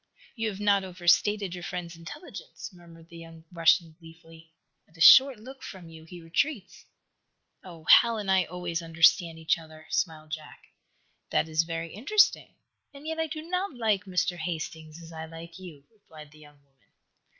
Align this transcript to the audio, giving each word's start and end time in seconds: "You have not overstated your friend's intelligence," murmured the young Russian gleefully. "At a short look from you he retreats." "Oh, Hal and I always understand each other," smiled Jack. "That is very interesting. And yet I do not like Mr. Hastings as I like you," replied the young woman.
"You 0.35 0.49
have 0.49 0.59
not 0.59 0.83
overstated 0.83 1.53
your 1.53 1.63
friend's 1.63 1.95
intelligence," 1.95 2.71
murmured 2.73 3.09
the 3.09 3.19
young 3.19 3.43
Russian 3.51 3.93
gleefully. 3.99 4.51
"At 4.87 4.97
a 4.97 4.99
short 4.99 5.37
look 5.39 5.61
from 5.61 5.89
you 5.89 6.05
he 6.05 6.19
retreats." 6.23 6.85
"Oh, 7.63 7.83
Hal 7.83 8.17
and 8.17 8.31
I 8.31 8.45
always 8.45 8.81
understand 8.81 9.37
each 9.37 9.59
other," 9.59 9.85
smiled 9.91 10.31
Jack. 10.31 10.63
"That 11.29 11.47
is 11.47 11.65
very 11.65 11.93
interesting. 11.93 12.55
And 12.91 13.05
yet 13.05 13.19
I 13.19 13.27
do 13.27 13.43
not 13.43 13.75
like 13.77 14.05
Mr. 14.05 14.37
Hastings 14.37 14.99
as 15.03 15.11
I 15.13 15.25
like 15.27 15.59
you," 15.59 15.83
replied 15.93 16.31
the 16.31 16.39
young 16.39 16.57
woman. 16.63 16.89